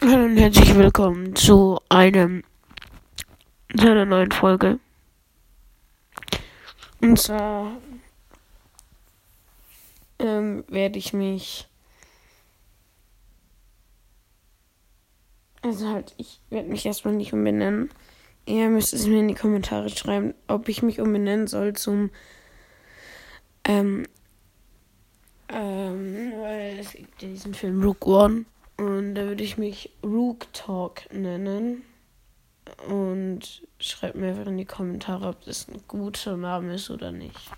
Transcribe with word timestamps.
Hallo 0.00 0.26
und 0.26 0.36
herzlich 0.36 0.76
willkommen 0.76 1.34
zu 1.34 1.80
einem 1.88 2.44
zu 3.76 3.90
einer 3.90 4.04
neuen 4.04 4.30
Folge. 4.30 4.78
Und 7.00 7.18
zwar 7.18 7.72
ähm, 10.20 10.62
werde 10.68 11.00
ich 11.00 11.12
mich 11.12 11.66
also 15.62 15.88
halt 15.88 16.14
ich 16.16 16.40
werde 16.48 16.68
mich 16.68 16.86
erstmal 16.86 17.14
nicht 17.14 17.32
umbenennen. 17.32 17.90
Ihr 18.46 18.68
müsst 18.68 18.94
es 18.94 19.08
mir 19.08 19.18
in 19.18 19.28
die 19.28 19.34
Kommentare 19.34 19.88
schreiben, 19.88 20.32
ob 20.46 20.68
ich 20.68 20.80
mich 20.80 21.00
umbenennen 21.00 21.48
soll 21.48 21.72
zum 21.72 22.10
ähm, 23.64 24.06
ähm, 25.48 26.34
weil 26.40 26.78
es 26.78 26.92
gibt 26.92 27.20
ja 27.20 27.28
diesen 27.28 27.52
Film 27.52 27.82
Rook 27.82 28.06
One. 28.06 28.44
Und 28.78 29.16
da 29.16 29.24
würde 29.24 29.44
ich 29.44 29.58
mich 29.58 29.90
Rook 30.04 30.52
Talk 30.52 31.12
nennen. 31.12 31.82
Und 32.88 33.66
schreibt 33.80 34.14
mir 34.14 34.28
einfach 34.28 34.46
in 34.46 34.58
die 34.58 34.64
Kommentare, 34.64 35.28
ob 35.28 35.44
das 35.44 35.68
ein 35.68 35.82
guter 35.88 36.36
Name 36.36 36.74
ist 36.74 36.90
oder 36.90 37.12
nicht. 37.12 37.50